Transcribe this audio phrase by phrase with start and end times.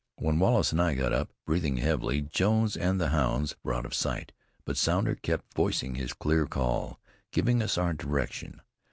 [0.15, 3.93] When Wallace and I got up, breathing heavily, Jones and the hounds were out of
[3.93, 4.31] sight.
[4.65, 6.99] But Sounder kept voicing his clear call,
[7.31, 8.61] giving us our direction.